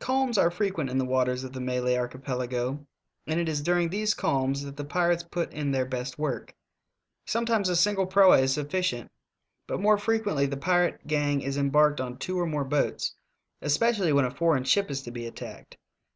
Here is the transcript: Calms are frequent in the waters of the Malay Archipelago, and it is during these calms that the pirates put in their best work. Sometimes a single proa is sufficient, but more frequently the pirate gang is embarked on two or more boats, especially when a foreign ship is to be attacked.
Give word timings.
Calms 0.00 0.36
are 0.36 0.50
frequent 0.50 0.90
in 0.90 0.98
the 0.98 1.04
waters 1.04 1.44
of 1.44 1.52
the 1.52 1.60
Malay 1.60 1.96
Archipelago, 1.96 2.84
and 3.28 3.38
it 3.38 3.48
is 3.48 3.62
during 3.62 3.88
these 3.88 4.14
calms 4.14 4.64
that 4.64 4.76
the 4.76 4.84
pirates 4.84 5.22
put 5.22 5.52
in 5.52 5.70
their 5.70 5.86
best 5.86 6.18
work. 6.18 6.52
Sometimes 7.24 7.68
a 7.68 7.76
single 7.76 8.04
proa 8.04 8.38
is 8.40 8.52
sufficient, 8.52 9.12
but 9.68 9.80
more 9.80 9.96
frequently 9.96 10.46
the 10.46 10.56
pirate 10.56 11.06
gang 11.06 11.40
is 11.40 11.56
embarked 11.56 12.00
on 12.00 12.18
two 12.18 12.36
or 12.36 12.46
more 12.46 12.64
boats, 12.64 13.14
especially 13.62 14.12
when 14.12 14.24
a 14.24 14.34
foreign 14.34 14.64
ship 14.64 14.90
is 14.90 15.02
to 15.02 15.12
be 15.12 15.24
attacked. 15.24 15.76